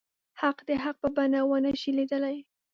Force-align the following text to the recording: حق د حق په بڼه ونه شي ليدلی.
حق 0.41 0.57
د 0.67 0.69
حق 0.83 0.95
په 1.03 1.09
بڼه 1.15 1.41
ونه 1.49 1.71
شي 1.81 1.91
ليدلی. 1.97 2.37